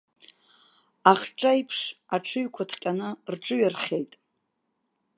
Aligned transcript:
Ахҿа 1.11 1.49
аиԥш 1.53 1.79
аҽыҩқәа 2.15 2.63
ҭҟьаны 2.69 3.09
рҿыҩархеит! 3.33 4.11